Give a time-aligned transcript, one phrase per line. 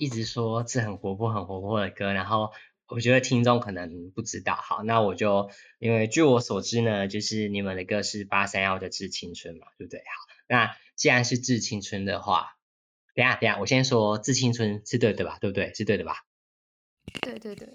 [0.00, 2.52] 一直说是很活泼、很活泼的歌，然后
[2.88, 4.54] 我觉得听众可能不知道。
[4.56, 10.00] 好，那我就因为据我所知呢，就是你们的歌是八三幺的《致青春》嘛，对不对？
[10.00, 10.04] 好，
[10.48, 12.56] 那既然是《致青春》的话，
[13.14, 15.36] 等下等下，我先说《致青春》是对的吧？
[15.38, 15.74] 对不对？
[15.74, 16.24] 是对的吧？
[17.20, 17.68] 对对对。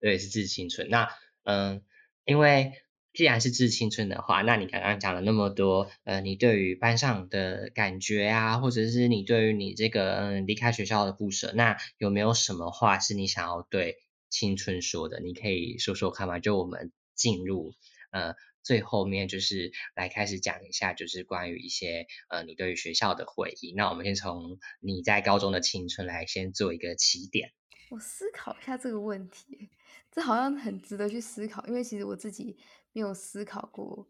[0.00, 0.88] 对，是《致青春》。
[0.90, 1.08] 那
[1.44, 1.84] 嗯，
[2.24, 2.72] 因为。
[3.14, 13.98] 既然是致青春的话，那你刚刚讲了那么多，呃，你对于班上的感觉啊，或者是你对于你这个嗯离开学校的不舍，那有没有什么话是你想要对
[14.30, 15.20] 青春说的？
[15.20, 16.40] 你可以说说看吗？
[16.40, 17.72] 就我们进入
[18.10, 23.72] 呃最后面，就是来开始讲一下，就是关于一些呃你对于学校的回忆。
[23.76, 27.52] 那我们先从你在高中的青春来先做一个起点。
[27.94, 29.70] 我思考一下这个问题，
[30.10, 32.58] 这好像很值得去思考，因为其实我自己。
[32.96, 34.08] 没有思考过，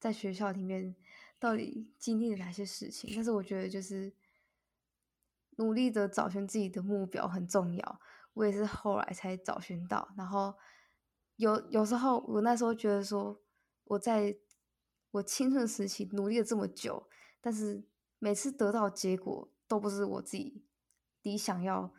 [0.00, 0.96] 在学校里面
[1.38, 4.14] 到底经历了哪些事情，但是我觉得就是
[5.56, 8.00] 努力的找寻自己的目标很重要。
[8.32, 10.54] 我也是后来才找寻到，然后
[11.36, 13.42] 有有时候我那时候觉得说，
[13.84, 14.38] 我在
[15.10, 17.10] 我青春时期努力了这么久，
[17.42, 17.84] 但是
[18.18, 20.64] 每次得到结果都不是我自己
[21.20, 21.92] 理想要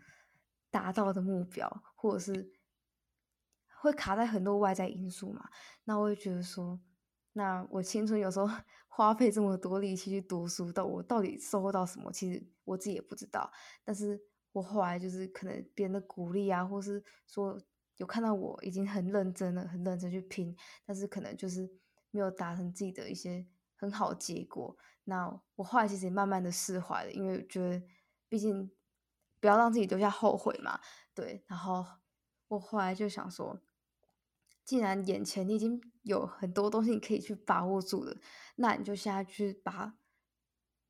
[0.76, 2.52] 达到的目标，或者是。
[3.82, 5.48] 会卡在很多外在因素嘛？
[5.84, 6.80] 那我会觉得说，
[7.34, 8.50] 那我青春有时候
[8.90, 12.12] 花费这么多力气去读书，到我到底收获到什么？
[12.12, 13.52] 其实我自己也不知道。
[13.84, 14.20] 但是
[14.54, 17.62] 我后来就是可能别人的鼓励啊，或是说
[17.98, 21.70] 有看到我已经很认真了，很认真去拼，但是可能就是
[22.10, 24.76] 没有达成自己的一些很好结果。
[25.04, 27.86] 那我后来其实也慢慢的释怀了，因为觉得
[28.28, 28.72] 毕竟
[29.46, 30.80] 不要让自己留下后悔嘛。
[31.14, 31.86] 对，然后
[32.48, 33.62] 我后来就想说。
[34.64, 38.18] 既然眼前你已经有很多东西你可以去把握住了，
[38.56, 39.94] 那你就现在去把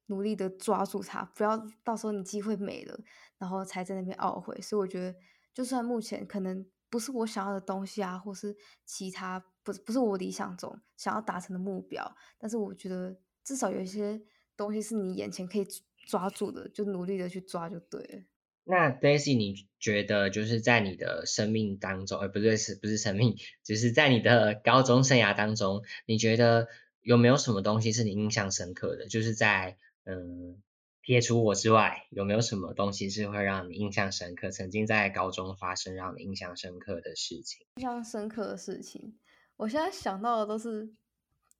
[0.06, 2.98] 努力的抓住它，不要到时候你机会没了，
[3.38, 4.62] 然后才在那边懊悔。
[4.62, 5.20] 所以我觉得，
[5.54, 14.24] 就算目前可能不是我想要的东西啊，或是其他不不是我理想中想要达成的目标，但是我觉得至少有一些
[14.56, 15.68] 东西是你眼前可以
[16.08, 18.24] 抓住的，就努力的去抓就对了。
[18.68, 26.68] 那 Daisy，你觉得就是在你的生命当中，而不对，是不是生命，只是在你的高中生涯当中，你觉得
[27.02, 29.06] 有没有什么东西是你印象深刻的？
[29.08, 30.64] 就是在嗯
[31.02, 34.50] 撇除我之外，有没有什么东西是会让你印象深刻？
[34.50, 37.68] 曾经在高中发生让你印象深刻的事情？
[37.76, 39.16] 印象深刻的事情，
[39.58, 40.92] 我现在想到的都是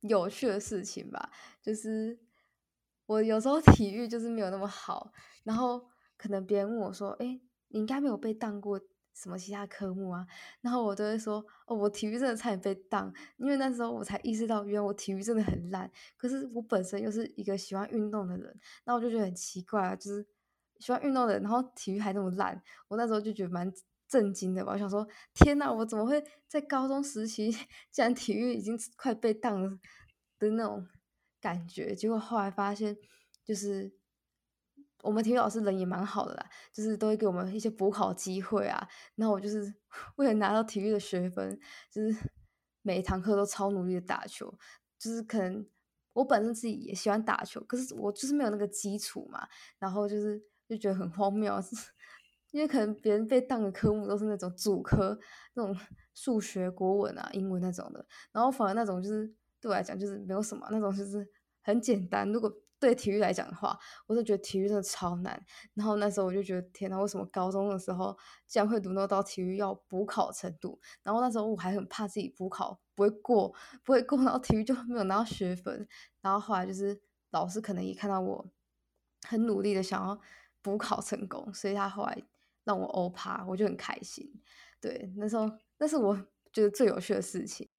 [0.02, 1.32] 有趣的事情吧。
[1.62, 2.18] 就是
[3.06, 5.88] 我有时候体育就是没有那么好，然后。
[6.18, 8.80] 可能别人问我说：“哎，你应该没有被当过
[9.14, 10.26] 什么其他科目啊？”
[10.62, 15.92] 然后我都会说：“哦，我体育真的差点被当，因为那时候我才意识到，原来我体育真的很烂。
[16.18, 20.26] 可是我本身又是一个喜欢运动的人，那我就觉得很奇怪啊，就是
[20.80, 22.62] 喜欢运动的人，然后体育还那么烂。
[22.88, 23.72] 我那时候就觉得蛮
[24.08, 24.72] 震惊的吧。
[24.74, 27.52] 我想说：天哪，我怎么会在高中时期
[27.92, 29.62] 竟然体育已经快被当
[30.40, 30.88] 的那种
[31.42, 31.94] 感觉？
[31.94, 32.98] 结果后来发现，
[33.44, 33.94] 就是。
[35.06, 38.88] 我们体育老师人也蛮好的啦，就是都会给我们一些补考机会啊。
[39.16, 39.74] 然后我就是
[40.18, 41.60] 为了拿到体育的学分，
[41.92, 42.14] 就是
[42.82, 44.54] 每一堂课都超努力的打球。
[44.98, 45.66] 就是可能
[46.14, 49.48] 我本身自己也喜欢打球，可是我就是没有那个基础嘛。
[49.78, 51.54] 然后就是就觉得很荒谬，
[52.52, 55.20] 因为可能别人被当的科目都是那种主科，
[55.54, 55.78] 那种
[56.14, 58.06] 数学、国文啊、英文那种的。
[58.32, 59.28] 然后反而那种就是
[59.60, 61.28] 对我来讲就是没有什么，那种就是
[61.62, 62.32] 很简单。
[62.32, 63.78] 如果对体育来讲的话，
[64.08, 65.44] 我就觉得体育真的超难。
[65.74, 70.80] 然后那时候我就觉得，天哪，为什么高中的时候竟然会读到到体育要补考程度？
[71.04, 73.54] 然后那时候我还很怕自己补考不会过，
[73.84, 75.88] 不会过，然后体育就没有拿到学分。
[76.22, 78.46] 然后后来就是老师可能也看到我
[79.28, 80.20] 很努力的想要
[80.62, 82.24] 补考成功，所以他后来
[82.64, 84.42] 让我欧趴，我就很开心。
[84.82, 86.16] 对，那时候那是我
[86.52, 87.70] 觉得最有趣的事情。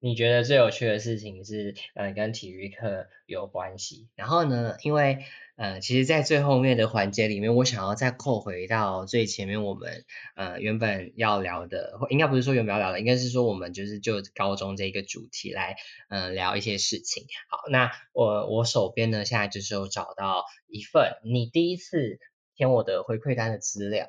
[0.00, 4.08] 你觉得最有趣的事情是，呃，跟体育课有关系。
[4.14, 5.24] 然后呢，因为，
[5.56, 10.04] 呃，其实，在最后面的环节里面，我想要再扣回到最前面我们，
[10.36, 15.76] 呃，原本要聊的，或应该不是说原本要聊的，应该是说我们就是就高中这个主题来，
[16.10, 17.24] 嗯，聊一些事情。
[17.50, 22.20] 好，那我我手边呢，现在就是有找到一份你第一次
[22.54, 24.06] 填我的回馈单的资料，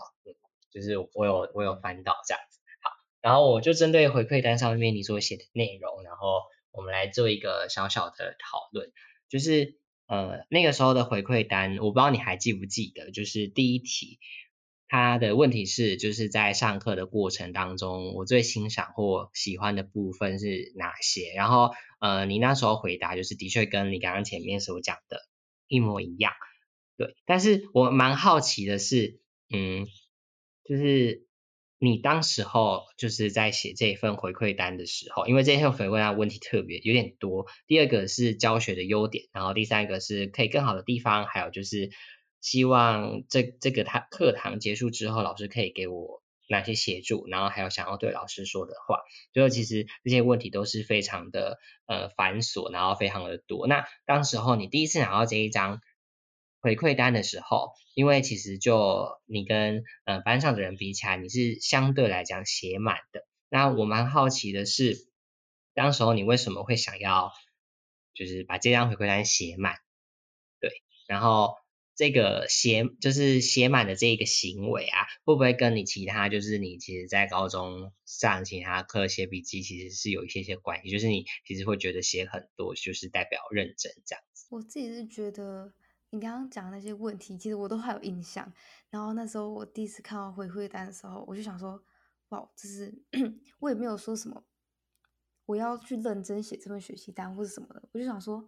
[0.72, 2.42] 就是我有我有翻到这样。
[3.22, 8.92] 然后我就针对回馈单上面你所写的内容，然后我们来做一个小小的讨论。
[9.30, 9.78] 就是
[10.08, 14.20] 呃那个时候的回馈单，我不知道你还记不记得，就是第一题，
[14.88, 21.34] 它的问题是就是在上课的过程当中，我最欣赏或喜欢的部分是哪些？
[21.36, 25.20] 然后呃你那时候回答就是的确跟你刚刚前面所讲的
[25.68, 26.34] 一模一样。
[26.98, 29.22] 对，但是我蛮好奇的是，
[29.54, 29.86] 嗯，
[30.66, 31.28] 就是
[31.82, 37.46] 你当时候就是在写这一份回馈单的时候，因为这份回馈单问题特别有点多。
[37.68, 41.90] 第二个是教学的优点，然后第三个是可以更好的地方，还有就是
[42.42, 49.00] 希望这这个他课堂结束之后，老师可以给我哪些协助，然后还有想要对老师说的话。
[49.32, 53.68] 最后其实这些问题都是非常的呃繁琐，然后非常的多。
[53.68, 55.80] 那当时候你第一次拿到这一张。
[56.62, 63.26] 回馈单的时候，因为其实就你跟呃班上的人比起来，你是相对来讲写满的。
[63.50, 65.08] 那我蛮好奇的是，
[65.74, 67.32] 当时候你为什么会想要
[68.14, 69.76] 就是把这张回馈单写满？
[70.60, 70.70] 对，
[71.08, 71.56] 然后
[71.96, 80.90] 这个写就是写满的这一个行为啊，会不会跟你其他就是你其实在高中上其他课写笔记其实是有一些些关系？
[80.90, 84.46] 就是你其实会觉得写很多就是代表认真这样子？
[84.50, 85.74] 我自己是觉得。
[86.12, 88.52] 你刚刚讲的那些问题，其实我都还有印象。
[88.90, 91.84] 然后那时候我第一次看到回馈单的时候，我就想说，
[92.30, 93.04] 哇，这是
[93.60, 94.44] 我也没有说什么，
[95.46, 97.88] 我要去认真写这份学习单或者什么的。
[97.92, 98.48] 我就想说，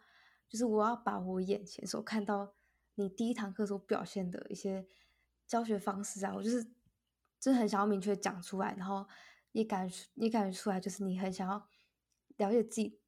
[0.49, 2.55] 就是我要把我眼前所看到
[2.95, 4.87] 你第一堂课所表现的一些
[5.45, 6.63] 教学方式啊，我就是
[7.39, 9.07] 真的很想要明确讲出来，然后
[9.51, 11.69] 也感也感觉出来，就是你很想要
[12.37, 12.99] 了解自己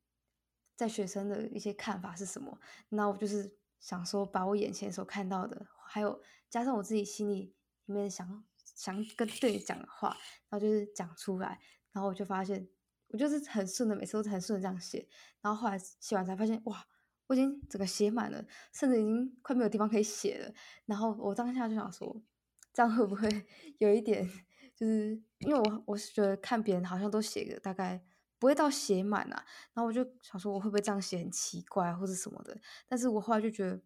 [0.75, 2.59] 在学生的一些看法是什么。
[2.89, 3.57] 那我就是。
[3.83, 7.53] 想说把我眼前所看到的，还有加上我自己心里
[7.85, 11.59] 里面想想跟对你讲的话，然后就是讲出来，
[11.91, 12.69] 然后我就发现
[13.09, 15.05] 我就是很顺的，每次都很顺的这样写，
[15.41, 16.87] 然后后来写完才发现，哇，
[17.27, 20.53] 我已经整个写满了，甚至已经快没有地方可以写了。
[20.85, 22.23] 然后我当下就想说，
[22.71, 23.27] 这样会不会
[23.79, 24.25] 有一点，
[24.77, 28.01] 就是因为我我是觉得看别人好像都写个大概。
[28.43, 32.59] 不会到写满啊，然后我就想说我会不会这样写很奇怪或者什么的，
[32.89, 33.81] 但是我后来就觉得，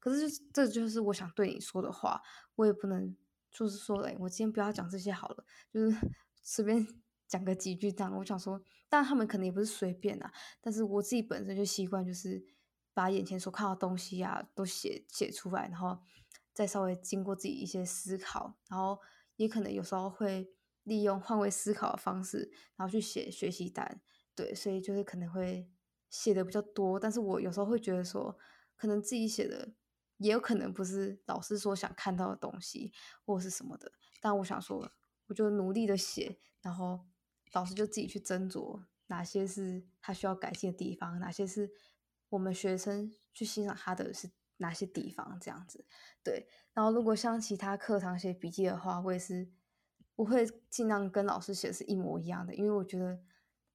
[0.00, 2.22] 可是就这就是我想对你说的话，
[2.54, 3.14] 我也不能
[3.50, 5.94] 就是说，哎，我今天不要讲这些好了，就是
[6.42, 6.86] 随便
[7.26, 8.16] 讲个几句这样。
[8.16, 10.32] 我想说，但他们可能也不是随便啊，
[10.62, 12.42] 但是我自己本身就习惯就是
[12.94, 15.98] 把眼前所看到东西啊都写写出来，然后
[16.54, 18.98] 再稍微经过自己一些思考，然后
[19.36, 20.50] 也可能有时候会。
[20.88, 24.00] 利用换位思考的方式，然后去写学习单，
[24.34, 25.70] 对，所以就是可能会
[26.08, 28.36] 写的比较多，但是我有时候会觉得说，
[28.74, 29.74] 可能自己写的
[30.16, 32.90] 也有可能不是老师所想看到的东西，
[33.24, 34.90] 或是什么的，但我想说，
[35.26, 37.06] 我就努力的写，然后
[37.52, 41.70] 老师就自己去斟酌哪些是他需要改进的地方，哪些是
[42.30, 45.84] 我们学生去欣赏他的是哪些地方，这样子，
[46.24, 49.50] 对，然后如果像其他课堂写笔记的话，我也是。
[50.18, 53.16] 我会尽量跟老师写的是一模一样的，因为我觉得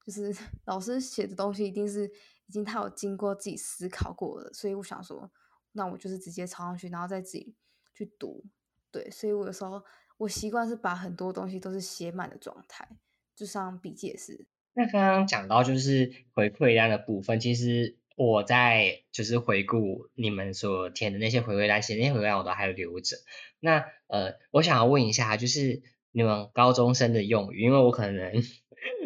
[0.05, 0.35] 就是
[0.67, 2.05] 老师写的东西一定是
[2.47, 5.31] 已经他有经过自己思考过的，所以我想说，
[5.71, 7.55] 那我就是直接抄上去，然后再自己
[7.93, 8.43] 去读。
[8.91, 9.81] 对，所以我有时候
[10.17, 12.89] 我习惯是把很多东西都是写满的状态，
[13.33, 14.45] 就像笔记也是。
[14.73, 23.15] 那刚刚讲到就是回馈单的部分，其实我在就是回顾你们所填的那些回馈单，写那些回馈单我都还留着。
[23.61, 25.81] 那呃，我想要问一下，就是。
[26.13, 28.35] 你们高中生的用语，因为我可能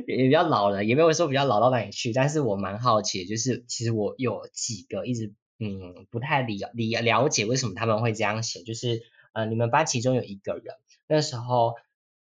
[0.07, 10.75] 也比较老了，也没有说比较老到哪里去，但是我蛮好奇，就是其实我有几个一直嗯不太理理了解为什么他们会这样写，就是呃你们班其中有一个人，
[11.07, 11.75] 那时候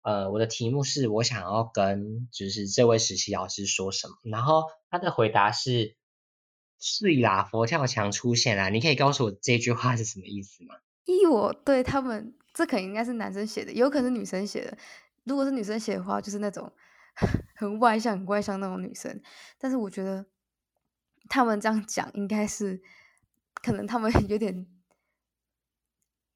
[0.02, 5.96] 呃我的题目是我想要跟就是这位实习老师说什么，然后他的回答是
[6.78, 10.74] 是啦佛跳墙出现了，你可以告诉我这句话是什么意思吗？
[11.06, 12.34] 依我对他们。
[12.54, 14.78] 这肯定应该是男生写的，有可能是女生写的。
[15.25, 16.73] 如果是女生写的话，就是那种
[17.56, 19.20] 很外向、很外向那种女生。
[19.58, 20.25] 但是我觉得
[21.28, 22.80] 他们这样讲，应该是
[23.62, 24.66] 可能他们 有点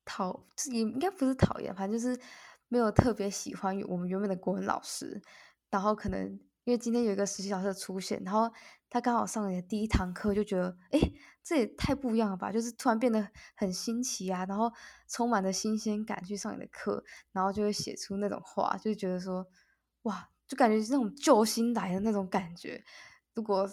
[0.05, 2.21] 讨，也应该不是讨厌，反正就是
[2.69, 5.23] 没有特别喜欢我们原本的国文老师。
[5.71, 6.27] 然后可能
[6.65, 8.51] 因为今天有一个实习老师出现，然后
[8.91, 11.01] 他刚好上你的第一堂课，就觉得哎。
[11.45, 12.53] 这也太不一样了吧！
[12.53, 13.27] 就是突然变得
[13.57, 14.71] 很新奇啊，然后
[15.09, 17.03] 充满了新鲜感去上你的课，
[17.33, 19.47] 然后就会写出那种话，就觉得说，
[20.03, 22.85] 哇，就感觉是那种救星来的那种感觉。
[23.33, 23.67] 如果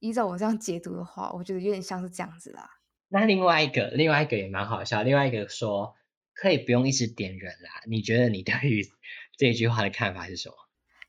[0.00, 2.68] 依照我这样解读的话，我觉得有点像是这样子啦。
[3.08, 5.02] 那另外一个，另外一个也蛮好笑。
[5.02, 5.94] 另外一个说，
[6.34, 7.70] 可以不用一直点人啦。
[7.88, 8.82] 你觉得你对于
[9.38, 10.54] 这句话的看法是什么？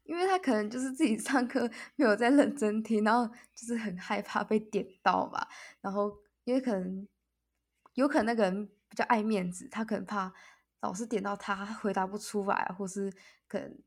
[0.04, 5.48] 因为他可能就是自己上课没有在认真听，然后就是很害怕被点到吧。
[5.82, 7.08] 然后因为可能
[7.94, 10.34] 有可能那个人比较爱面子，他可能怕
[10.82, 13.12] 老师点到他回答不出来，或是
[13.48, 13.78] 可能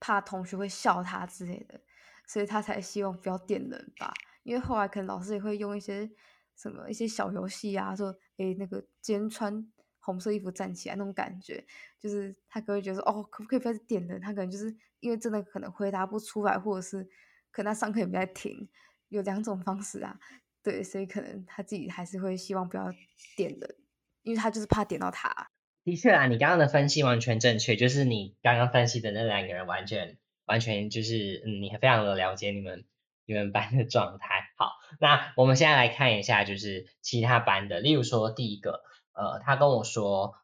[0.00, 1.80] 怕同学会笑他之类的，
[2.26, 4.12] 所以他才希望不要点人吧。
[4.42, 6.10] 因为后来可能老师也会用一些
[6.56, 9.70] 什么一些小游戏啊，说诶那个今天穿
[10.08, 11.62] 红色衣服站起来那种感觉，
[12.00, 14.18] 就是他可能会觉得哦，可不可以开始点人？
[14.18, 17.06] 他可能就是因为真的可能回答不出来，或者是
[17.50, 18.66] 可能他上课也没在听，
[19.10, 20.18] 有两种方式啊。
[20.62, 22.90] 对，所以可能他自己还是会希望不要
[23.36, 23.76] 点人，
[24.22, 25.50] 因为他就是怕点到他。
[25.84, 32.86] 的确啊，你刚刚的分析完全正确，就是你刚刚分析的那两个人完全完全就是嗯，你非常的了解你们。
[33.30, 38.80] 你们班的状态好，那我们现在来看一下，就是其他班的，例如说第一个，
[39.18, 40.36] 呃，他跟我说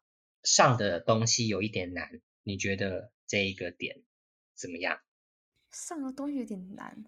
[0.43, 4.03] 上的东西有一点难，你觉得这一个点
[4.55, 4.99] 怎么样？
[5.71, 7.05] 上的东西有点难，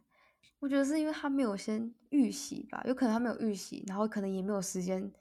[0.60, 5.12] 我觉得是因为他没有先预习吧，有可能他没有预习，然后可能也没有时间，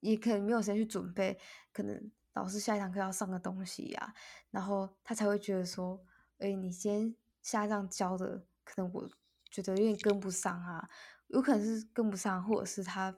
[0.00, 1.38] 也可能没有时间去准备，
[1.72, 4.14] 可能老师下一堂课要上的东西呀，
[4.50, 6.04] 然后他才会觉得说，
[6.38, 9.08] 哎，你先下一堂教的，可能我。
[9.52, 10.88] 觉得有点跟不上啊，
[11.26, 13.14] 有可能是跟不上，或者是他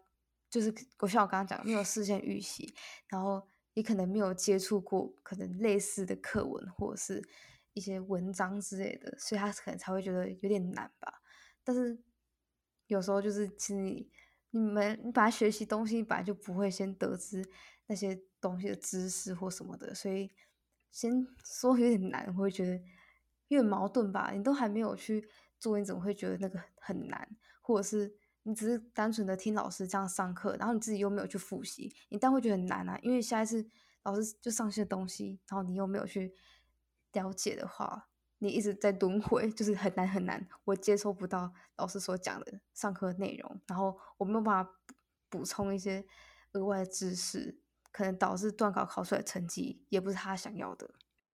[0.55, 2.73] 就是我像我刚刚讲，没有事先预习，
[3.09, 7.21] 然后也可能没有接触过可能类似的课文或者是
[7.73, 11.21] 一些文章之类的，所以他可能才会觉得有点难吧。
[11.65, 11.99] 但是
[12.87, 14.09] 有时候就是其实你
[14.51, 17.45] 你们你把它学习东西本来就不会先得知
[17.87, 20.31] 那些东西的知识或什么的，所以
[20.93, 22.77] 先说有点难，我会觉得
[23.49, 24.31] 有点矛盾吧。
[24.33, 25.29] 你都还没有去。
[25.61, 27.27] 做你怎么会觉得那个很难，
[27.63, 28.15] 或者是
[28.47, 32.99] 你只是单纯的听老师这样上课，然后你自己又没有去复习，你当然会觉得很难啊。
[33.03, 33.67] 因为下一次
[34.03, 36.35] 老师就上些东西，然后你又没有去
[37.13, 38.09] 了解的话，
[38.39, 40.47] 你一直在轮回，就是很难很难。
[40.65, 44.71] 我接收不到老师所讲的上课内容，然后我没有办法
[45.31, 46.05] 补充一些
[46.53, 47.59] 额外的知识，
[47.91, 50.91] 可能导致段考考出来成绩也不是他想要的。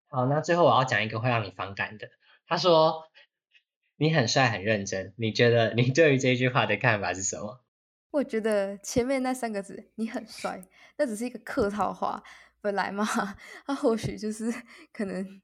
[0.08, 2.08] 好，那最后我要讲一个会让你反感的，
[2.46, 3.02] 他说。
[4.00, 5.12] 你很帅，很认真。
[5.18, 7.62] 你觉得你对于这句话的看法是什么？
[8.12, 10.66] 我觉得前面那三个字“你很帅”，
[10.96, 12.22] 那只是一个客套话。
[12.62, 13.04] 本来嘛，
[13.66, 14.50] 他或许就是
[14.90, 15.42] 可能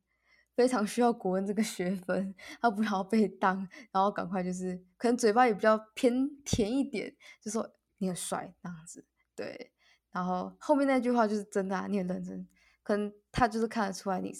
[0.54, 3.58] 非常需要国文这个学分，他不想要被当，
[3.92, 9.06] 然后赶快就是可能嘴巴也比较偏甜一点，就说你很帅这样子。
[9.34, 9.70] 对，
[10.10, 12.48] 然后后面那句话就是真的，你很认真，
[12.82, 14.32] 可能他就是看得出来你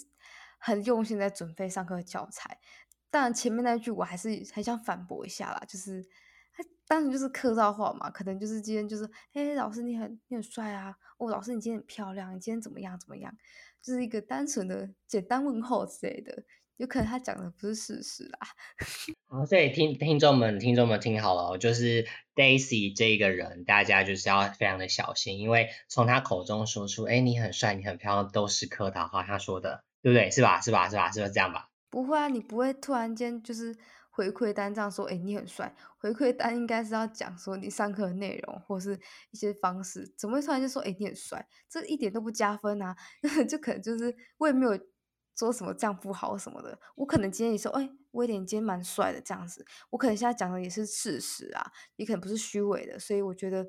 [0.57, 2.59] 很用心在准备上课的教材。
[3.09, 6.03] 当然前面那句我还是很想反驳一下啦，就是
[6.53, 13.33] 他当时就是客套话嘛，可能就是今天就是，哎，老师你很你很帅啊，哦，老师你今天很漂亮，你今天怎么样怎么样，
[13.81, 16.43] 就是一个单纯的简单问候之类的，
[16.77, 18.39] 有可能他讲的不是事实啦。
[19.27, 30.29] 好， 所以听听众们听众们听好了，就是 Daisy 这个人，大家就是要非常的小心，因为从他口中说出，哎，你很帅，你很漂亮，都是客套话，他说的，对不对？
[30.31, 30.59] 是吧？
[30.61, 30.89] 是吧？
[30.89, 31.11] 是吧？
[31.11, 31.66] 是不是这样吧？
[31.89, 33.75] 不会啊，你不会突然间就是
[34.09, 35.75] 回馈单这样说，哎，你很帅。
[35.97, 38.99] 回馈单应该是要讲说你上课的内容或是
[39.31, 41.47] 一些方式，怎么会突然就说，哎，你很帅？
[41.69, 42.95] 这一点都不加分啊！
[43.47, 44.77] 就可能就是我也没有
[45.37, 53.65] 说什么这样不好什么的，我可能今天也说，哎，威廉今天蛮帅的这样子，我可能现在讲的也是事实啊，也可能不是虚伪的，所以我觉得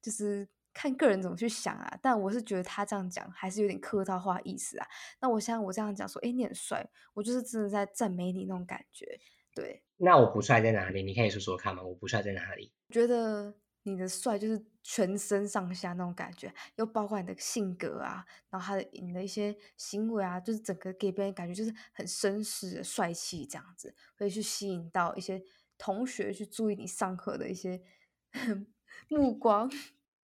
[0.00, 0.48] 就是。
[0.78, 4.86] 看个人怎么去想啊，但我是觉得他这样讲还是有点客套话意思啊。
[5.20, 9.18] 那我像我这样讲说，哎，你很帅，我就是真的在赞美你那种感觉。
[9.52, 11.02] 对，那我不帅在哪里？
[11.02, 11.82] 你可以说说看吗？
[11.82, 12.72] 我不帅在哪里？
[12.90, 25.42] 觉得你的帅就是全身上下那种感觉，又包括你的性格啊，然后他的你的一些行为啊，就是整个给别人感觉就是很绅士的帅气这样子，会去吸引到一些
[25.76, 27.82] 同学去注意你上课的一些
[29.10, 29.68] 目光。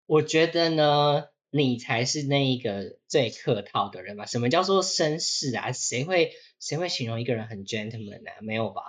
[0.06, 4.26] 我觉得呢，你才是那一个最客套的人吧？
[4.26, 5.72] 什么叫做绅士啊？
[5.72, 8.30] 谁会谁会形容一个人很 gentleman 呢？
[8.42, 8.82] 没有吧？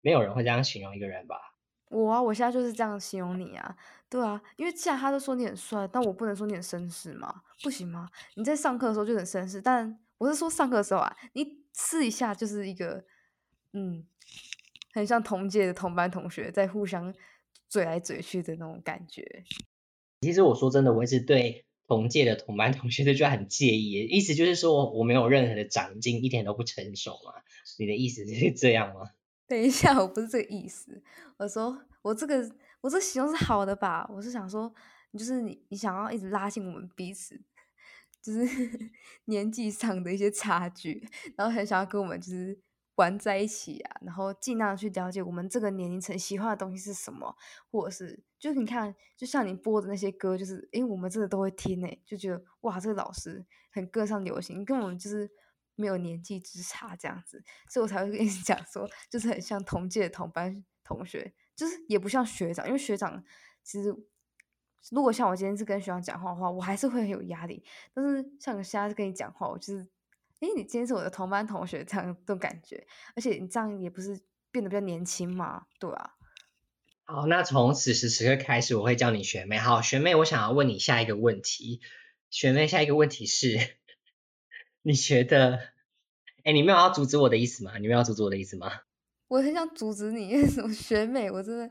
[0.00, 1.36] 没有人会这样形容一个人吧？
[1.90, 3.76] 我啊，我现在就是这样形容你啊，
[4.08, 7.42] 对啊，因为既然他都说你很帅，但我不能说你很绅士吗？
[7.62, 8.08] 不行吗？
[8.36, 13.04] 你在上课的时候就很绅士，但我是说上课的时候啊，你试一下就是一个，
[13.74, 14.06] 嗯，
[14.94, 17.14] 很像同届的同班同学在互相
[17.68, 19.44] 嘴来嘴去的那种感觉。
[20.22, 27.42] 其实我说真的，我一直对同届的同班同学 就觉得很介意，意思就是说我没有任何的长进，一点都不成熟嘛？
[27.78, 29.10] 你的意思是这样吗？
[29.48, 31.02] 等一下，我不是这个意思，
[31.38, 32.48] 我说我这个
[32.80, 34.08] 我这形容是好的吧？
[34.14, 34.72] 我是想说，
[35.12, 37.38] 就是你你想要一直拉近我们彼此，
[38.22, 38.46] 就是
[39.26, 42.56] 年纪上的一些差距，然后很想要跟我们就是。
[42.96, 47.36] 玩在一起啊，然后尽量去了解我们这个年龄层喜欢的东西是什么，
[47.70, 55.30] 或者是就是你看，就像你播的那些歌，就是因为我们真的都会听诶，就觉得哇，这个老师很跟上流行，跟我们就是
[55.74, 63.24] 没有年纪之差这样子，所以我才会跟你 讲说，就是很像同届同班同学，就是也不像学长，因为学长
[63.62, 63.88] 其实
[64.90, 67.64] 如果像我今天是跟学长讲话的话，我还是会很有压力。
[67.94, 69.88] 但是像我现在跟你讲话，我就是，
[70.42, 72.84] 哎，你今天是我的同班同学，这样这种感觉。
[73.14, 74.20] 而且你这样也不是
[74.50, 76.14] 变得比较年轻嘛，对啊。
[77.04, 79.56] 好，那从此时此刻开始，我会叫你学妹。
[79.56, 81.80] 好，学妹，我想要问你下一个问题。
[82.28, 83.76] 学妹，下一个问题是，
[84.82, 85.60] 你觉得，
[86.42, 87.78] 哎，你没有要阻止我的意思吗？
[87.78, 88.80] 你没有要阻止我的意思吗？
[89.28, 91.70] 我很想阻止你，因 为什么学妹，我真的，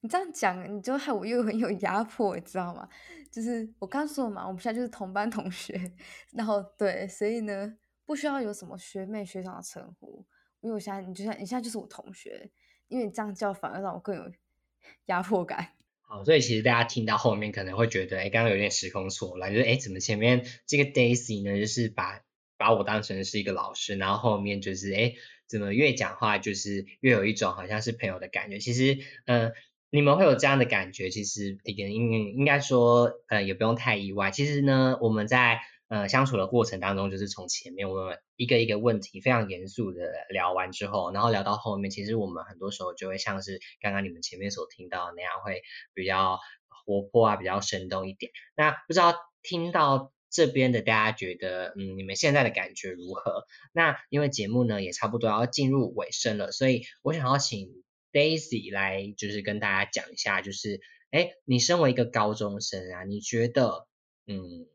[0.00, 2.86] 你这样讲，你就害我又很有压迫，你知道吗？
[3.30, 5.92] 就是我刚说了嘛，我们现在就是同班同学，
[6.34, 7.76] 然后对，所以呢，
[8.10, 10.26] 不需要有什么学妹学长的称呼，
[10.62, 12.50] 因为我现在你就像你现在就是我同学，
[12.88, 14.28] 因为你这样叫反而让我更有。
[15.06, 22.22] 压迫感，好，所以其实大家听到后面可能会觉得，哎，刚刚有点时空错乱，就是哎，怎么前面这个 Daisy 呢，就是把
[22.56, 25.12] 把我当成是一个老师，然后后面就是哎，
[25.46, 28.58] 怎么越讲话就是越有一种好像是朋友的感觉。
[28.58, 29.52] 其实，嗯，
[29.90, 34.32] 你们会有这样的感觉，其实应应应该说，呃，也不用太意外。
[34.32, 35.60] 其实呢，我们在。
[35.90, 48.30] 呃，相处的过程当中，就是从前面我们一个一个问题非常严肃的聊完之后，然后聊到后面，其实我们很多时候就会像是刚刚你们前面所听到那样，会比较活泼啊，比较生动一点。
[48.54, 53.46] 那不知道听到这边的大家觉得，嗯，你们现在的感觉如何？
[53.72, 57.68] 那因为节目呢也差不多要进入尾声了，所以我想要请
[58.12, 60.80] Daisy 来就是跟大家讲一下，就是，
[61.10, 63.88] 哎，你身为一个高中生啊，你觉得，
[64.28, 64.68] 嗯。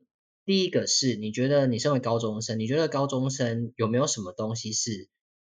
[0.45, 5.09] 第一个是，你觉得你身为高中生，你觉得高中生有没有什么东西是，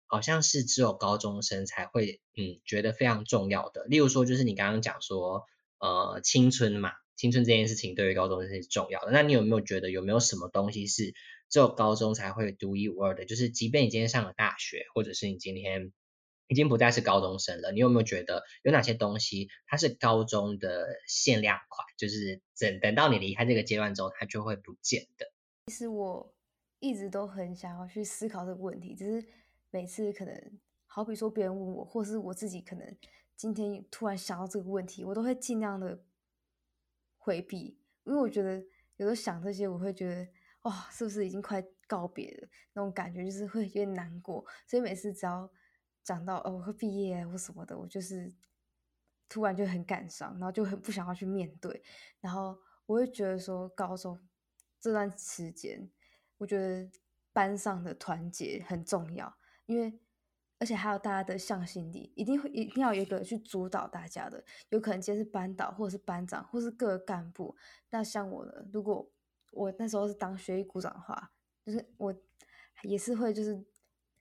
[0.08, 3.86] 好像是只有高中生才会，嗯，觉得非常重要的？
[3.86, 5.46] 例如说，就是你刚刚讲说，
[5.80, 9.12] 呃，青春嘛，青春这件事情对于高中生是重要的。
[9.12, 11.14] 那你有没有觉得有没有什么东西是
[11.50, 13.26] 只有高中才会独一无二的？
[13.26, 15.92] 就是即便你今天上了大学，或者是你今天。
[16.50, 25.32] 已经不再是高中生了，你有没有觉得有哪些东西它是高中的限量款，就是等等到你离开这个阶段之后，它就会不见的？
[25.68, 26.34] 其实我
[26.80, 29.28] 一直都很想要去思考这个问题，只是
[29.70, 32.98] 每次可能好比说别人问我，或是我自己可能
[33.36, 36.02] 今天突然想到这个问题，我都会尽量的
[37.20, 38.58] 回避，因为我觉得
[38.98, 40.28] 有时候想这些，我会觉得
[40.64, 45.48] 哇，是不是已经快告别了那种感觉，就是会有点难过，所以每次只要。
[46.10, 48.34] 讲到哦，我会毕业或什么的，我就是
[49.28, 51.84] 突然就很感伤，然后就很不想要去面对。
[52.20, 54.20] 然后我会觉得说，高中
[54.80, 55.88] 这段时间，
[56.40, 56.90] 我觉得
[57.32, 59.32] 班上的团结很重要，
[59.68, 60.00] 因为
[60.58, 64.44] 而且还有大家的向心力，一定会一定要有一个去主导大家的。
[64.70, 67.56] 有可能今天是班导，或者是班长，或是各个干部。
[67.92, 69.08] 那像我呢，如果
[69.52, 71.32] 我那时候是当学艺股长的话，
[71.64, 72.12] 就是我
[72.82, 73.64] 也是会就是。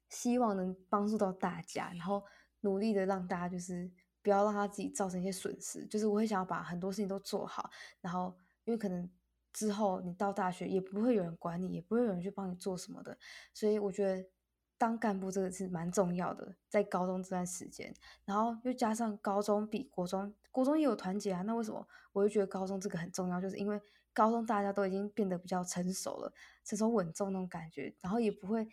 [0.09, 2.23] 希望能帮助到大家，然后
[2.61, 3.91] 努力的让大家就是
[4.23, 5.87] 不要让他自己造成一些损失。
[5.87, 9.09] 就是我会想要把很多事情都做好，然后因为可能
[9.53, 13.19] 之后你到大学也不会有人管你，也不会有人去帮你做什么的，
[13.53, 14.29] 所以我觉得
[14.77, 17.95] 当干部这个是蛮重要的，在高中这段时间，
[18.25, 23.41] 然后又加上高中比国中，国中也有团结啊，那为什么我就觉得高中这个很重要？
[23.41, 23.81] 就是因为
[24.13, 26.33] 高中大家都已经变得比较成熟了，
[26.65, 28.67] 成熟稳重那种感觉，然后也不会。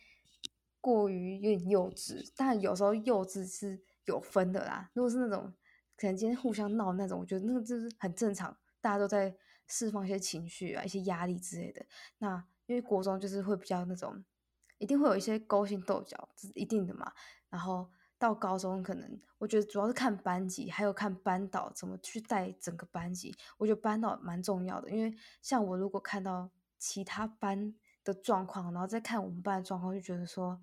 [0.86, 4.92] 过于有点幼稚，但有时候幼稚是有分的啦。
[4.94, 5.52] 如果是那种
[5.98, 11.84] 可能今天互相闹那种，我觉得那个就是很正常，大家都在释放一些情绪啊、一些压力之类的。
[12.20, 14.24] 那因为国中就是会比较那种，
[14.78, 17.12] 一定会有一些勾心斗角，这是一定的嘛。
[17.50, 23.36] 然后到高中，可能我觉得主要是看班级，还有看班导怎么去带整个班级。
[23.58, 27.74] 我觉得班导蛮重要的，因为像我如果看到其他班。
[28.06, 30.62] 的状况，然后再看我们班的状况，就觉得说，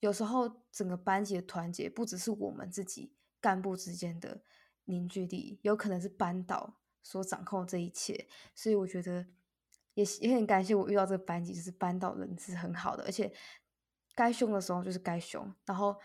[0.00, 4.42] 有时候整个班级的团结不只是我们自己干部之间的
[4.84, 8.28] 凝聚力，有可能是班导所掌控这一切。
[8.56, 9.24] 所以我觉得
[9.94, 13.32] 也也很感谢我遇到这个班级，就是班导人是很好的，而且
[14.16, 15.96] 该凶的时候就是该凶，然后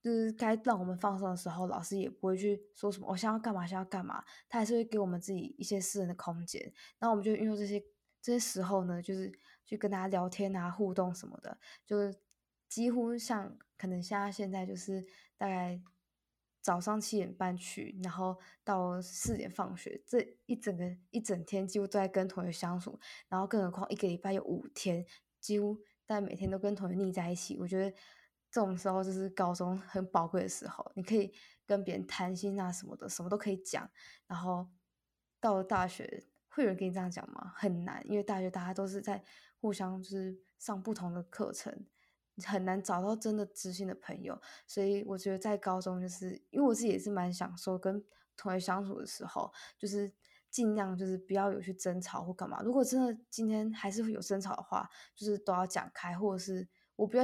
[0.00, 6.72] 就是该让我们放松的时候，老师也不会去说什么我想要干嘛想要干嘛，他还是会给我们自己一些私人的空间。
[7.00, 7.82] 然后我们就运用这些
[8.22, 9.32] 这些时候呢，就是。
[9.68, 11.96] 去跟大家聊天啊，互动什么的，就
[12.68, 15.04] 几乎像可能像现在就是
[15.36, 15.78] 大概
[16.62, 25.04] 早上七点半去，然后到四点放学，这一整个一整天几乎都在跟同学相处，然后更何况一个礼拜有五天，
[25.38, 27.58] 几乎但每天都跟同学腻在一起。
[27.58, 27.90] 我觉得
[28.50, 31.30] 这种时候就是高中很宝贵的时候，你可以
[31.66, 33.90] 跟别人谈心啊什么的，什么都可以讲。
[34.26, 34.66] 然后
[35.40, 37.52] 到了大学，会有人跟你这样讲吗？
[37.54, 39.22] 很难，因为大学大家都是在。
[39.60, 41.86] 互相就是上不同的课程，
[42.44, 44.40] 很难找到真的知心的朋友。
[44.66, 48.04] 所以我觉得在高中，就是因为我自己也是蛮享受跟
[48.36, 50.12] 同学相处的时候，就是
[50.48, 52.62] 尽量就是不要有去争吵或干嘛。
[52.62, 57.22] 如果真的今天还是会有争吵的话，就是都要讲开，或者是我比较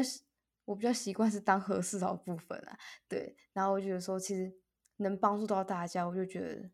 [0.65, 2.77] 我比较习惯是当和事佬部分啊，
[3.09, 3.37] 对。
[3.53, 4.53] 然后我觉得说，其实
[4.97, 6.71] 能帮助到大家，我就觉得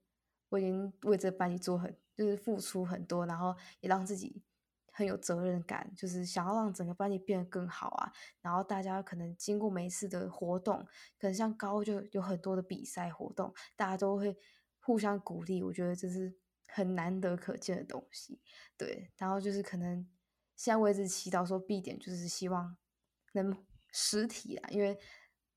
[0.48, 4.42] 我已经为这班级做很就是付出很多，然后也让自己。
[5.00, 8.12] 很有责任感，就是想要让整个班级变得更好啊。
[8.42, 10.86] 然后大家可能经过每一次的活动，
[11.18, 14.36] 可能像高就有很多的比赛活动，大家都会
[14.78, 15.62] 互相鼓励。
[15.62, 16.36] 我觉得这是
[16.66, 18.42] 很难得可见的东西。
[18.76, 20.06] 对，然后就是可能
[20.54, 22.76] 现在我一直祈祷说必点，就是希望
[23.32, 23.56] 能
[23.90, 24.98] 实体啊，因为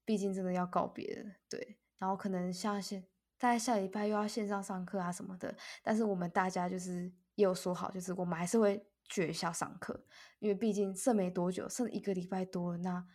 [0.06, 1.32] 毕竟真的要告别了。
[1.50, 3.06] 对，然后可能像现
[3.38, 5.54] 大概下礼拜又要线上上课啊什么的，
[5.84, 8.88] 但是我们大家就是也有说好，就是我们还是会。
[9.10, 10.06] 学校上课，
[10.40, 13.06] 因为毕竟剩没多久，剩一个礼拜多，那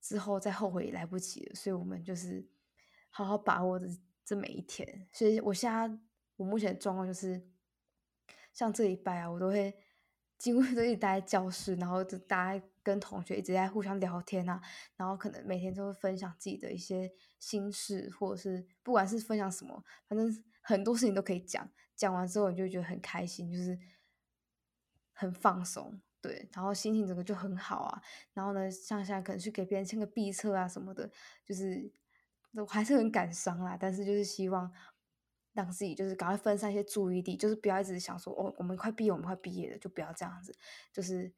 [0.00, 1.54] 之后再后悔也来不及了。
[1.54, 2.48] 所以，我们就是
[3.10, 3.86] 好好把握的
[4.24, 5.06] 这每一天。
[5.12, 5.98] 所以我现在
[6.36, 7.46] 我目前的状况就是，
[8.52, 9.72] 像这礼拜啊，我都会
[10.36, 14.60] 几乎都一直待在教室，然后就大家跟同学一直在互相聊天啊，
[14.96, 21.70] 然后可能每天都会分享自己的一些心事，或者是不管是分享什么，反正很多事情都可以讲。
[21.94, 23.78] 讲完之后，你就觉得很开心，就是。
[25.12, 28.02] 很放松，对，然后心情整个就很好啊。
[28.32, 31.10] 然后呢，像现在可能去给别人签个毕册啊什么的，
[31.44, 31.90] 就是
[32.52, 33.76] 我还是很感伤啦。
[33.80, 34.72] 但是就是希望
[35.52, 40.56] 让自己就是赶快分散一些注意力，就是不要一直想说哦，我们快毕业，我们快毕业了，就不要这样子。
[40.92, 41.32] 就是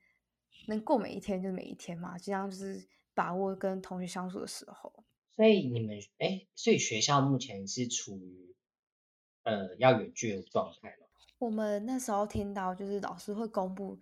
[0.69, 5.05] 能过每一天就是每一天嘛，尽量就是把握跟同学相处的时候。
[5.31, 8.55] 所以你们哎，所以学校目前是处于
[9.43, 11.04] 呃要远距的状态吗？
[11.45, 14.01] 我们那时候听到，就是老师会公布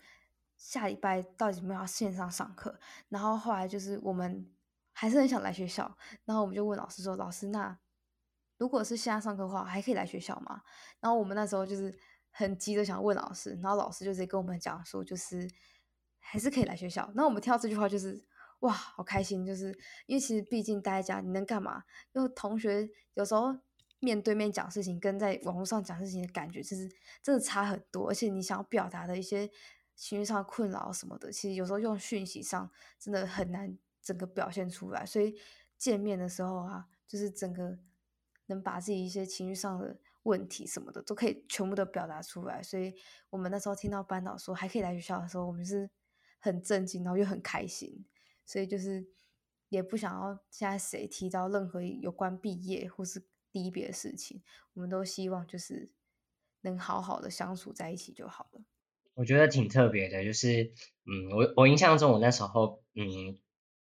[0.56, 2.78] 下礼拜到底有没有线上上课，
[3.08, 4.48] 然后后来就是我们
[4.92, 7.76] 还是很想来学校，然后我们就问老师说：“老师，那
[8.58, 10.62] 如果是线上上课的话，还可以来学校吗？”
[11.00, 11.92] 然后我们那时候就是
[12.30, 15.50] 很急的想问老师，然后老师就直接跟我们讲说：“就是
[16.20, 18.24] 还是可以来学校。”那我们听到这句话就是
[18.60, 19.76] 哇，好开心，就是
[20.06, 21.82] 因为其实毕竟待在家，你能干嘛？
[22.12, 23.58] 因为同学有时候。
[24.04, 26.90] 面对面讲事情跟在网络上讲事情的感觉，其实
[27.22, 28.08] 真的差很多。
[28.08, 29.48] 而且你想要表达的一些
[29.94, 35.06] 情绪上的困扰什么的，其实有时候用讯息上真的很难整个表现出来。
[35.06, 35.36] 所以
[35.78, 37.78] 见面的时候啊，就是整个
[38.46, 42.60] 能把自己一些情绪上的问题什么的都可以全部都表达出来。
[42.60, 42.92] 所以
[43.30, 45.88] 我们那时候听到班导说还可以来学校的时候，我们是
[46.40, 48.04] 很震惊，然后又很开心。
[48.44, 49.06] 所以就是
[49.68, 53.28] 也不想要现在谁提到任何有关毕业或是。
[53.52, 55.90] 离别的事情，我们都希望就是
[56.62, 58.62] 能好好的相处在一起就好了。
[59.14, 60.72] 我觉得挺特别的，就是
[61.04, 63.38] 嗯，我我印象中我那时候嗯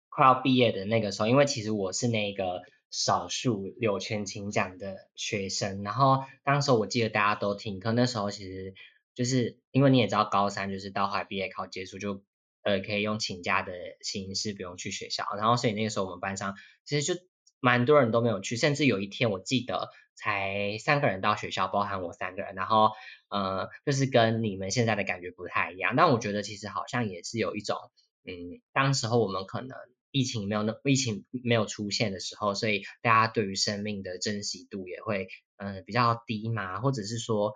[0.08, 8.74] 快要毕业的那个时候，因为其实我是那个少数柳泉请讲的学生，然后当时我记得大家都听课，那时候其实
[9.14, 12.22] 就是因为你也知道高三就是到后来毕业考结束就
[12.62, 17.20] 呃可以用请假的形式不用去学校，然后所以那个时候我们班上其实就。
[17.60, 22.90] 蛮多人都没有去，甚至有一天我记得才三个人到学校，包含我三个人，然后
[23.28, 25.94] 呃，就是跟你们现在的感觉不太一样。
[25.96, 27.76] 但我觉得其实好像也是有一种，
[28.24, 29.76] 嗯，当时候我们可能
[30.10, 37.54] 疫情没有那疫情没有出现的时候，所以大家对于生命的珍惜度也会嗯比较低嘛，或者是说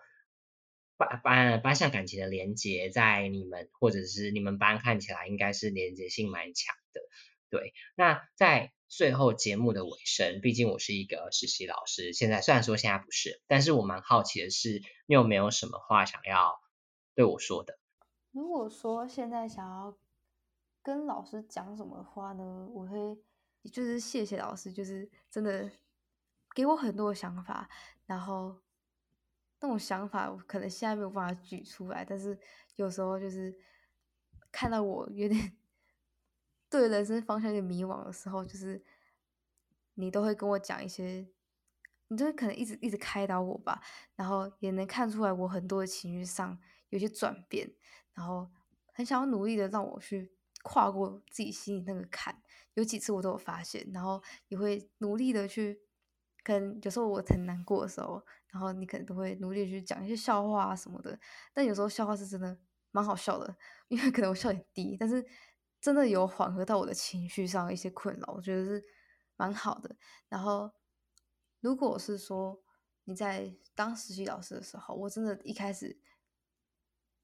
[0.97, 7.01] 班班班上感情的连接在你们或者是你们班看起来应该是连接性蛮强的，
[7.53, 8.73] 对，那在。
[8.95, 16.61] 最后节目的尾声，毕竟我是一个实习老师，现在虽然说现在不是，但是我蛮好奇的是，你有没有什么话想要
[17.15, 17.79] 对我说的？
[18.33, 19.97] 如果说现在想要
[20.83, 22.69] 跟老师讲什么话呢？
[22.71, 23.17] 我会
[23.71, 25.71] 就是谢谢老师，就是真的
[26.55, 27.71] 给我很多的想法，
[28.05, 28.61] 然后
[29.61, 32.39] 那种想法我可能现在没有办法举出来，但是
[32.77, 33.57] 有时候就是
[34.51, 35.57] 看到我有点。
[36.73, 38.83] 对人生方向有点迷惘的时候，就是
[39.93, 41.29] 你都会跟我讲一些，
[42.09, 43.83] 你就会可能一直一直开导我吧，
[44.17, 46.59] 然后也能看出来我很多的情绪上
[46.89, 47.71] 有些转变，
[48.15, 48.51] 然后
[48.95, 50.33] 很想要努力的让我去
[50.63, 55.83] 跨过自己心里那个坎，有几次我都有发现，然后也会努力的去，
[56.43, 61.21] 可能有时候我很难过的时候，然后你可能都会努力去讲一些笑话啊什么的，
[61.53, 62.59] 但有时候笑话是真的
[62.93, 63.55] 蛮好笑的，
[63.89, 65.23] 因为可能我笑点低，但是。
[65.83, 68.85] 真的有缓和到我的情绪上一些困扰，我觉得是
[69.37, 69.97] 蛮好的。
[70.29, 70.71] 然后，
[71.61, 72.63] 如果是说
[73.05, 75.99] 你在当实习老师的时候，我真的一开始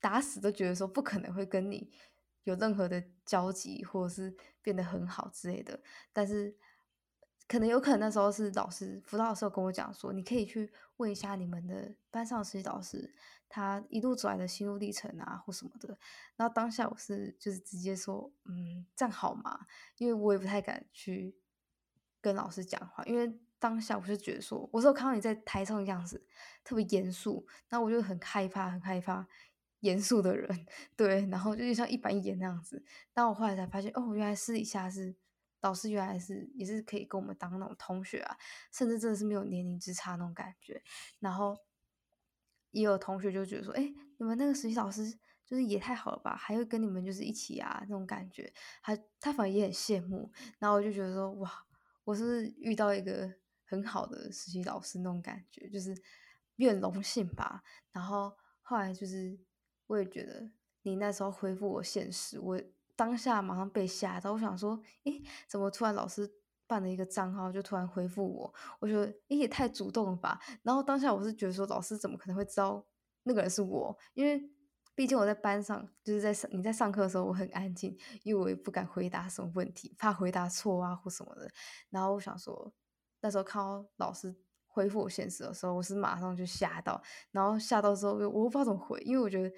[0.00, 1.92] 打死都觉得说不可能会跟你
[2.42, 5.80] 有任何的交集，或者是变得很好之类的。
[6.12, 6.56] 但是
[7.46, 13.14] 可能有可能那时候是老师辅导老师有跟我讲说，你可以去问一下你们的班上实习老师，
[13.48, 15.98] 他一路走来的心路历程啊或什么的。
[16.36, 19.66] 然后当下我是就是直接说，嗯，这样好吗？
[19.96, 21.36] 因为我也不太敢去
[22.20, 26.26] 跟老师讲话，因为当下我就觉得说，我说看到你在台上的样子
[26.62, 29.26] 特别严肃，然后我就很害怕，很害怕
[29.80, 32.84] 严肃的人，对，然后就像一板一眼那样子。
[33.12, 35.16] 但我后来才发现，哦，原来私底下是。
[35.60, 38.36] 老师原来是也是可以跟我们当那种同学啊，
[38.70, 40.80] 甚至真的是没有年龄之差那种感觉。
[41.18, 41.58] 然后
[42.70, 45.10] 也有同学就觉得说：“哎，你们那个实习老师
[45.44, 48.52] 就是也太好了吧，还会跟你们就是一起啊那种感觉。”
[48.82, 50.30] 他他反而也很羡慕。
[50.58, 51.50] 然后我就觉得说：“哇，
[52.04, 53.32] 我是遇到一个
[53.64, 55.94] 很好的实习老师那种感觉，就是
[56.56, 59.38] 也很荣幸吧。”然后后来就是
[59.86, 60.50] 我也觉得
[60.82, 62.60] 你那时候回复我现实，我。
[62.98, 66.28] 当下马上被吓到，我想说，诶，怎么突然老师
[66.68, 68.54] 办了一个账号就突然回复我？
[68.78, 70.38] 我觉得，你，也太主动了吧。
[70.62, 72.86] 然后当下我是觉得说，老师怎么可能会知道
[73.24, 73.98] 那个人是我？
[74.14, 74.40] 因为
[74.94, 81.50] 毕竟我在班上，就是在上你在上课的时候，我很安静，因为我也不敢回答什么问题，怕回答错啊或什么的。
[81.90, 82.72] 然后我想说，
[83.20, 87.02] 那时候看到老师回复我现实的时候，我是马上就吓到，
[87.32, 89.50] 然后吓到之后，我不知道怎么回，因为我觉得。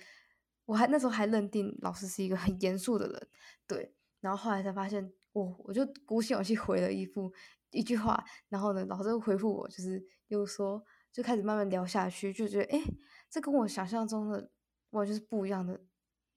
[0.66, 3.28] 我还那时候还认定老师是一个很严肃的人，
[3.66, 7.32] 对，然后后来才发现，我我就鼓起勇气回了一副
[7.70, 12.82] 一句话，然后呢，老师又回复我就是又说，就开始慢慢聊下去，就觉得哎，
[13.28, 14.50] 这跟我想象中的
[14.90, 15.80] 完全是不一样的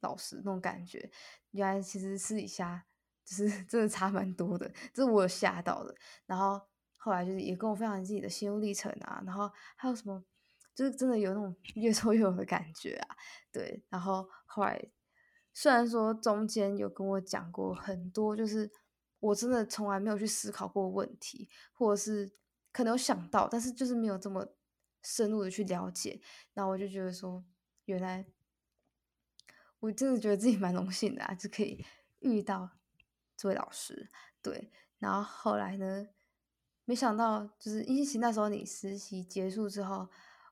[0.02, 1.12] 老师那种感觉，
[1.52, 2.86] 原来其实私底下
[3.26, 5.96] 就是 真的差蛮多的，这是我吓到的。
[6.26, 6.62] 然后
[6.98, 10.24] 后来就是也跟我分享自己的心路历程啊，然后还有什么。
[10.76, 13.16] 就是真的有那种越挫越勇的感觉啊，
[13.52, 13.84] 对。
[13.90, 14.90] 然后后来
[15.54, 18.72] 虽然说中间有跟我讲过很多，就是
[19.24, 22.32] 我真的从来没有去思考过问题，或者是
[22.72, 24.46] 可能有想到，但是就是没有这么
[25.02, 26.22] 深入的去了解。
[26.54, 27.44] 然后我就觉得说，
[27.86, 28.26] 原来
[29.80, 31.86] 我真的觉得自己蛮荣幸的啊，就可以
[32.20, 32.70] 遇到
[33.38, 34.10] 这位老师。
[34.42, 34.72] 对。
[35.00, 36.08] 然后后来呢，
[36.86, 40.08] 没想到就是因为那时候你实习结束之后。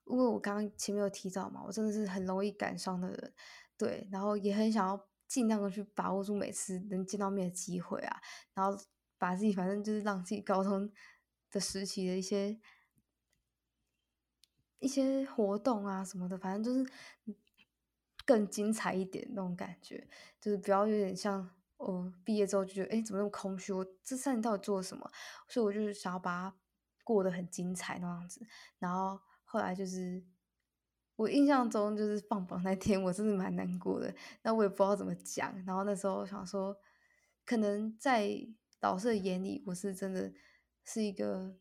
[0.08, 3.34] 因为我刚刚前面有提到嘛，我真的是很容易感伤的人，
[3.78, 8.22] 对，然后也很想要尽量的去把握住每次能见到面的机会啊，
[8.54, 8.78] 然后
[9.18, 10.92] 把自己反正就是让自己高中
[11.50, 12.60] 的时期的一些
[14.80, 16.92] 一些活动啊什么的，反正就是
[18.26, 20.06] 更精彩一点那种感觉，
[20.42, 23.72] 就是不要有点像我毕业之后就觉得，哎，怎么那么空虚？
[23.72, 25.10] 我这三年到底做了什么？
[25.48, 26.58] 所以我就是想要把它
[27.06, 28.46] 过得很精彩那样子，
[28.80, 29.20] 然后。
[29.44, 30.24] 后来就是
[31.22, 34.12] 我印象中，就是放榜那天，我真的蛮难过的。
[34.42, 35.56] 那我也不知道怎么讲。
[35.66, 36.76] 然后那时候想说，
[37.46, 38.32] 可能在
[38.80, 40.34] 老师的眼里，我是真的
[40.84, 41.56] 是一个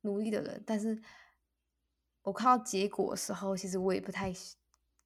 [0.00, 0.62] 努力的人。
[0.66, 0.98] 但是
[2.22, 4.32] 我看到结果的时候，其实我也不太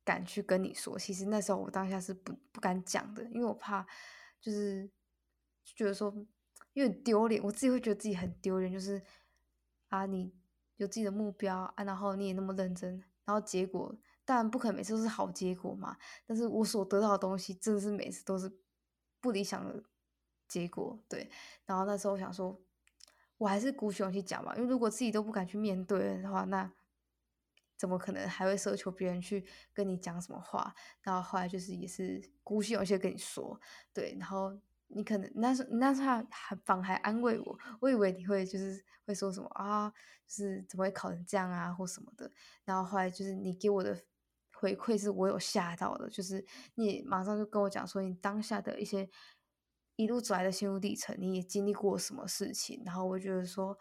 [0.05, 0.97] 敢去跟你说。
[0.97, 3.85] 其实那时候我当下是不不敢讲的，因为我怕
[4.40, 4.88] 就是
[5.64, 6.14] 觉得说
[6.75, 9.03] 有点丢脸，我自己会觉得自己很丢脸，就是
[9.88, 10.33] 啊你。
[10.79, 15.99] 有自己的目标啊，然后你也那么认真，然后结果当然不可能每次都是好结果嘛。
[16.25, 18.51] 但是我所得到的东西真的是每次都是
[19.21, 19.85] 不理想的
[20.49, 21.29] 结果，对。
[21.67, 22.59] 然后那时候我想说，
[23.37, 26.73] 我还是鼓起勇气讲吧，因为如果自己都不敢去面对的话，那
[27.77, 30.75] 怎么可能还会奢求别人去跟你讲什么话？
[31.03, 33.61] 然后后来就是也是鼓起勇气跟你说，
[33.93, 34.59] 对，然后。
[34.88, 39.90] 你可能那时那时候还反还安慰我，我以为你会就是会说什么啊，
[40.27, 42.31] 就是怎么会考成这样啊或什么的。
[42.64, 44.05] 然后后来就是你给我的
[44.55, 46.44] 回馈是我有吓到的，就是
[46.75, 49.09] 你马上就跟我讲说你当下的一些
[49.96, 52.83] 一路走来的心路历程，你也经历过什么事情。
[52.85, 53.77] 然后我觉得说，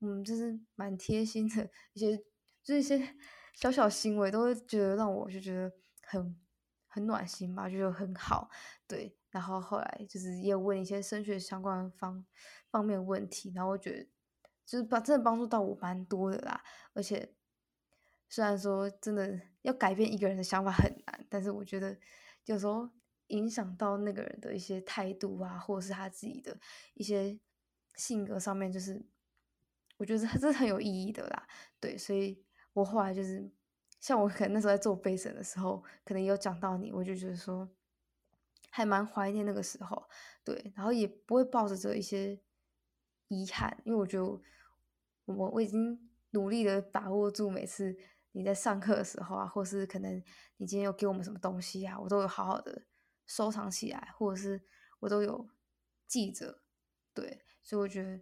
[0.00, 2.16] 嗯，就是蛮贴心的一些，
[2.64, 3.16] 就是一些
[3.54, 6.36] 小小行为，都会觉得让我就觉得很
[6.88, 8.48] 很暖心吧，就觉得很好，
[8.88, 9.16] 对。
[9.36, 12.24] 然后后来就是也问一些升学相关方
[12.70, 14.08] 方面问题，然后我觉得
[14.64, 16.64] 就是帮真的帮助到我蛮多的啦。
[16.94, 17.34] 而且
[18.30, 21.98] 虽然说真的要改变一个人的想法很难，但是我觉得
[22.46, 22.88] 有时候
[23.26, 26.58] 影响到那个人的一些态度啊，或者是他自己的
[26.94, 27.38] 一些
[27.96, 29.04] 性格上面，就是
[29.98, 31.46] 我觉得他是很有意义的啦。
[31.78, 33.52] 对，所以我后来就是
[34.00, 37.68] 像我可能那时候在做备审的时候，可能有讲到你，我就觉得说。
[38.76, 40.06] 还蛮怀念那个时候，
[40.44, 42.38] 对，然后也不会抱着这一些
[43.28, 44.24] 遗憾，因为我觉得
[45.24, 47.96] 我我已经努力的把握住每次
[48.32, 50.22] 你在上课的时候啊，或是可能
[50.58, 52.84] 你今天有给我们什么东西啊，我都有好好的
[53.26, 54.62] 收藏起来，或者是
[55.00, 55.48] 我都有
[56.06, 56.60] 记着，
[57.14, 58.20] 对，所以我觉得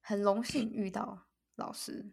[0.00, 1.26] 很荣幸遇到
[1.56, 2.12] 老师。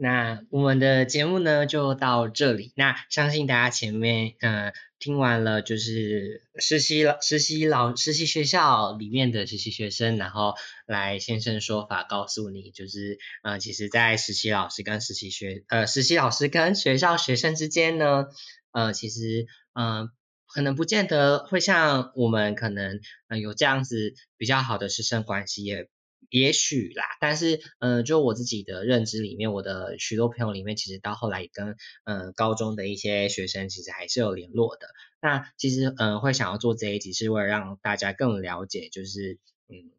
[0.00, 2.72] 那我们的节目呢就到这里。
[2.76, 10.54] 那相信大家前面嗯听完了，就是实习老实习老实习学校里面的实习学生，然后
[10.86, 18.26] 来现身说法，告诉你就是呃，其实，在实习老师跟实习学呃实习老师跟学校学生之间呢，
[18.70, 20.10] 呃，其实嗯
[20.46, 25.88] 可能不见得会像我们可能嗯有这样子比较好的师生关系也。
[26.30, 34.88] 也许啦，但是，嗯，就我自己的认知里面，我的许多朋友里面，其实到后来跟，嗯，高中的一些学生其实还是有联络的。
[35.22, 39.38] 那其实，嗯，会想要做这一集，是为了让大家更了解，就是，
[39.68, 39.90] 嗯，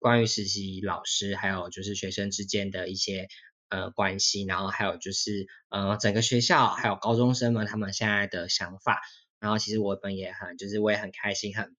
[0.00, 3.28] 关于实习老师还有就是学生之间的一些，
[3.68, 9.00] 呃，关系，然后还有就是，呃，整个学校还有高中生们他们现在的想法。
[9.40, 11.76] 然后，其实我本也很，就是我也很开心，很。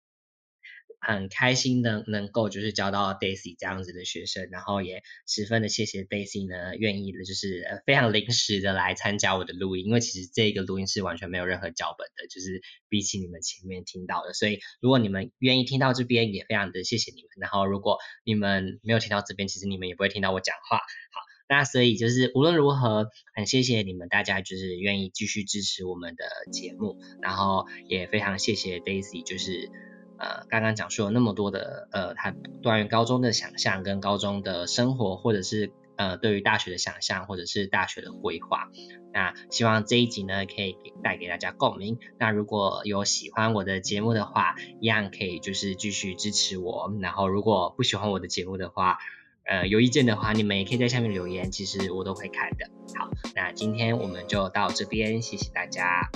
[1.02, 17.30] 很开心的能够就是教到 Daisy 这样子的学生，然后也十分的谢谢 Daisy 呢，愿意的就是非常临时的来参加我的录音，因为其实这个录音是完全没有任何脚本的，就是比起你们前面听到的，所以如果你们愿意听到这边，也非常的谢谢你们。
[17.40, 20.78] 然后如果你们没有听到这边，其实你们也不会听到我讲话。
[20.78, 29.70] 好，那所以就是无论如何，很谢谢你们大家就是愿意继续支持我们的节目，然后也非常谢谢 Daisy 就是。
[30.20, 38.68] 呃，刚刚讲述了那么多的呃，他关于高中的想象跟高中的生活，或者是呃对于大学的想象，或者是大学的规划。
[39.14, 41.98] 那希望这一集呢，可以带给大家共鸣。
[42.20, 46.94] 那如果有喜欢我的节目的话，一样可以就是继续支持我。
[47.02, 48.98] 然后如果不喜欢我的节目的话，
[49.46, 52.70] 呃，有意见的话，你们也可以在下面留言，其实我都会看的。
[53.00, 56.12] 好，那今天我们就到这边，谢谢大家。